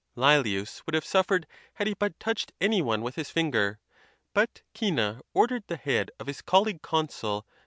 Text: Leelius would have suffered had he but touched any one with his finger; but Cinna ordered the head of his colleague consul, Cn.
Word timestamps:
Leelius 0.15 0.83
would 0.87 0.95
have 0.95 1.05
suffered 1.05 1.45
had 1.75 1.85
he 1.85 1.93
but 1.93 2.19
touched 2.19 2.53
any 2.59 2.81
one 2.81 3.03
with 3.03 3.13
his 3.17 3.29
finger; 3.29 3.77
but 4.33 4.63
Cinna 4.73 5.21
ordered 5.35 5.65
the 5.67 5.77
head 5.77 6.09
of 6.19 6.25
his 6.25 6.41
colleague 6.41 6.81
consul, 6.81 7.43
Cn. 7.43 7.51